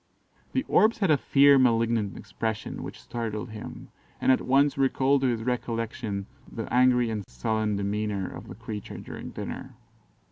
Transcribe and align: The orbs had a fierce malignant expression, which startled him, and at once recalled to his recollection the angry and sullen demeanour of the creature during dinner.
The 0.53 0.63
orbs 0.67 0.97
had 0.97 1.11
a 1.11 1.15
fierce 1.17 1.61
malignant 1.61 2.17
expression, 2.17 2.81
which 2.81 2.99
startled 2.99 3.51
him, 3.51 3.89
and 4.19 4.31
at 4.31 4.41
once 4.41 4.75
recalled 4.75 5.21
to 5.21 5.27
his 5.27 5.43
recollection 5.43 6.25
the 6.51 6.65
angry 6.73 7.11
and 7.11 7.23
sullen 7.27 7.75
demeanour 7.75 8.27
of 8.27 8.47
the 8.47 8.55
creature 8.55 8.97
during 8.97 9.29
dinner. 9.29 9.75